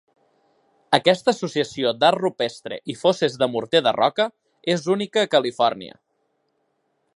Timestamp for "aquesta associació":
0.97-1.91